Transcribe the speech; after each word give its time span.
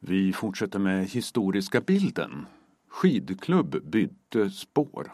Vi 0.00 0.32
fortsätter 0.32 0.78
med 0.78 1.06
historiska 1.06 1.80
bilden. 1.80 2.46
Skidklubb 2.88 3.90
bytte 3.90 4.50
spår. 4.50 5.12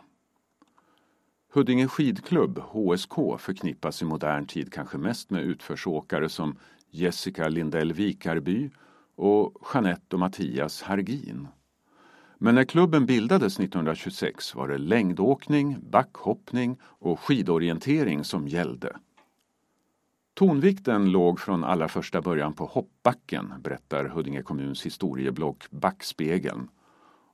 Huddinge 1.52 1.88
skidklubb, 1.88 2.58
HSK, 2.58 3.14
förknippas 3.38 4.02
i 4.02 4.04
modern 4.04 4.46
tid 4.46 4.72
kanske 4.72 4.98
mest 4.98 5.30
med 5.30 5.42
utförsåkare 5.42 6.28
som 6.28 6.58
Jessica 6.90 7.48
Lindell 7.48 7.92
Vikarby 7.92 8.70
och 9.16 9.54
Jeanette 9.74 10.16
och 10.16 10.20
Mattias 10.20 10.82
Hargin. 10.82 11.48
Men 12.38 12.54
när 12.54 12.64
klubben 12.64 13.06
bildades 13.06 13.60
1926 13.60 14.54
var 14.54 14.68
det 14.68 14.78
längdåkning, 14.78 15.76
backhoppning 15.90 16.76
och 16.82 17.20
skidorientering 17.20 18.24
som 18.24 18.48
gällde. 18.48 18.96
Tonvikten 20.34 21.10
låg 21.10 21.40
från 21.40 21.64
allra 21.64 21.88
första 21.88 22.20
början 22.20 22.52
på 22.52 22.64
hoppbacken, 22.64 23.52
berättar 23.58 24.04
Huddinge 24.04 24.42
kommuns 24.42 24.86
historieblogg 24.86 25.64
Backspegeln. 25.70 26.68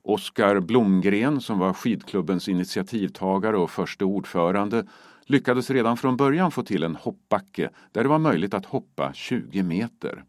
Oskar 0.01 0.59
Blomgren, 0.59 1.41
som 1.41 1.59
var 1.59 1.73
skidklubbens 1.73 2.49
initiativtagare 2.49 3.57
och 3.57 3.71
förste 3.71 4.05
ordförande, 4.05 4.85
lyckades 5.25 5.69
redan 5.69 5.97
från 5.97 6.17
början 6.17 6.51
få 6.51 6.63
till 6.63 6.83
en 6.83 6.95
hoppbacke 6.95 7.69
där 7.91 8.03
det 8.03 8.09
var 8.09 8.19
möjligt 8.19 8.53
att 8.53 8.65
hoppa 8.65 9.13
20 9.13 9.63
meter. 9.63 10.23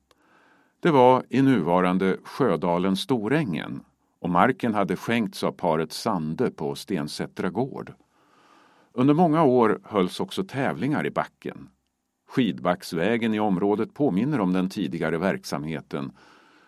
Det 0.80 0.90
var 0.90 1.24
i 1.28 1.42
nuvarande 1.42 2.16
Sjödalen 2.24 2.96
Storängen 2.96 3.80
och 4.20 4.30
marken 4.30 4.74
hade 4.74 4.96
skänkts 4.96 5.44
av 5.44 5.52
paret 5.52 5.92
Sande 5.92 6.50
på 6.50 6.74
Stensättra 6.74 7.50
gård. 7.50 7.92
Under 8.92 9.14
många 9.14 9.42
år 9.42 9.80
hölls 9.84 10.20
också 10.20 10.44
tävlingar 10.44 11.06
i 11.06 11.10
backen. 11.10 11.68
Skidbacksvägen 12.32 13.34
i 13.34 13.40
området 13.40 13.94
påminner 13.94 14.40
om 14.40 14.52
den 14.52 14.68
tidigare 14.68 15.18
verksamheten. 15.18 16.12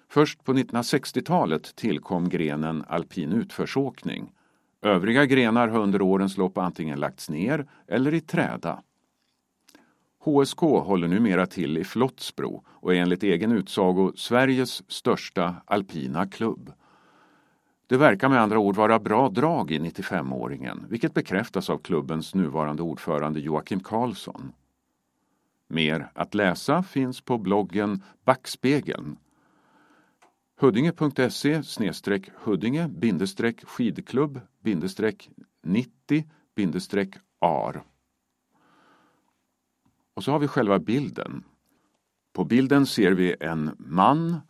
Först 0.08 0.44
på 0.44 0.52
1960-talet 0.52 1.76
tillkom 1.76 2.28
grenen 2.28 2.84
alpin 2.88 3.32
utförsåkning. 3.32 4.32
Övriga 4.82 5.26
grenar 5.26 5.68
har 5.68 5.80
under 5.80 6.02
årens 6.02 6.36
lopp 6.36 6.58
antingen 6.58 7.00
lagts 7.00 7.30
ner 7.30 7.66
eller 7.88 8.14
i 8.14 8.20
träda. 8.20 8.82
HSK 10.24 10.60
håller 10.60 11.08
numera 11.08 11.46
till 11.46 11.78
i 11.78 11.84
Flottsbro 11.84 12.64
och 12.68 12.94
är 12.94 12.98
enligt 12.98 13.22
egen 13.22 13.52
utsago 13.52 14.12
Sveriges 14.16 14.90
största 14.90 15.54
alpina 15.64 16.26
klubb. 16.26 16.72
Det 17.86 17.96
verkar 17.96 18.28
med 18.28 18.40
andra 18.40 18.58
ord 18.58 18.76
vara 18.76 18.98
bra 18.98 19.28
drag 19.28 19.70
i 19.70 19.78
95-åringen, 19.78 20.84
vilket 20.88 21.14
bekräftas 21.14 21.70
av 21.70 21.78
klubbens 21.78 22.34
nuvarande 22.34 22.82
ordförande 22.82 23.40
Joakim 23.40 23.80
Karlsson. 23.80 24.52
Mer 25.68 26.10
att 26.14 26.34
läsa 26.34 26.82
finns 26.82 27.20
på 27.20 27.38
bloggen 27.38 28.02
Backspegeln. 28.24 29.16
Huddinge.se 30.60 31.62
Huddinge 32.44 32.88
skidklubb 33.64 34.40
90 35.62 36.24
ar. 37.40 37.82
Och 40.14 40.24
så 40.24 40.32
har 40.32 40.38
vi 40.38 40.48
själva 40.48 40.78
bilden. 40.78 41.44
På 42.32 42.44
bilden 42.44 42.86
ser 42.86 43.12
vi 43.12 43.36
en 43.40 43.70
man 43.78 44.40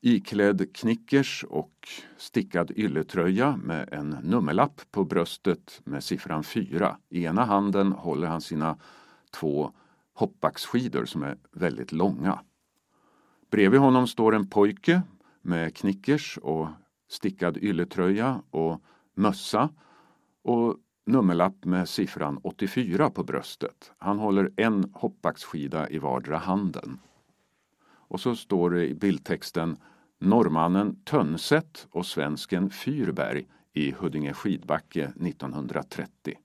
iklädd 0.00 0.74
knickers 0.76 1.44
och 1.48 1.88
stickad 2.16 2.70
ylletröja 2.70 3.56
med 3.56 3.88
en 3.92 4.10
nummerlapp 4.10 4.80
på 4.90 5.04
bröstet 5.04 5.80
med 5.84 6.04
siffran 6.04 6.44
4. 6.44 6.96
I 7.08 7.24
ena 7.24 7.44
handen 7.44 7.92
håller 7.92 8.28
han 8.28 8.40
sina 8.40 8.76
två 9.30 9.72
hoppbacksskidor 10.14 11.04
som 11.04 11.22
är 11.22 11.36
väldigt 11.52 11.92
långa. 11.92 12.40
Bredvid 13.50 13.80
honom 13.80 14.06
står 14.06 14.34
en 14.34 14.48
pojke 14.48 15.02
med 15.42 15.76
knickers 15.76 16.38
och 16.42 16.68
stickad 17.08 17.56
ylletröja 17.56 18.42
och 18.50 18.82
mössa 19.14 19.68
och 20.42 20.76
nummerlapp 21.06 21.64
med 21.64 21.88
siffran 21.88 22.40
84 22.42 23.10
på 23.10 23.24
bröstet. 23.24 23.92
Han 23.98 24.18
håller 24.18 24.50
en 24.56 24.90
hoppbacksskida 24.94 25.90
i 25.90 25.98
vardera 25.98 26.38
handen. 26.38 26.98
Och 27.84 28.20
så 28.20 28.36
står 28.36 28.70
det 28.70 28.88
i 28.88 28.94
bildtexten 28.94 29.76
Norrmannen 30.18 30.96
Tönset 31.04 31.86
och 31.90 32.06
svensken 32.06 32.70
Fyrberg 32.70 33.46
i 33.72 33.92
Huddinge 33.92 34.32
skidbacke 34.32 35.04
1930. 35.04 36.38